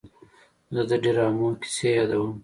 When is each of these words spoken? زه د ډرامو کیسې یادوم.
زه 0.75 0.81
د 0.89 0.91
ډرامو 1.03 1.49
کیسې 1.61 1.89
یادوم. 1.97 2.31